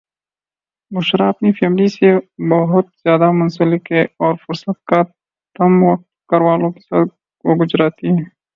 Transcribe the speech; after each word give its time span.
بشریٰ 0.91 1.27
اپنی 1.29 1.51
فیملی 1.51 1.87
سے 1.87 2.09
بوہت 2.49 2.85
زیاد 2.97 3.21
منسلک 3.33 3.91
ہیں 3.91 4.03
اور 4.19 4.33
فرست 4.35 4.69
کا 4.85 5.01
تمم 5.55 5.83
وقت 5.83 6.05
گھر 6.29 6.41
والوں 6.41 6.71
کے 6.71 6.79
ساتھ 6.79 7.09
وہ 7.45 7.55
گجراتی 7.55 8.07
ہیں 8.07 8.25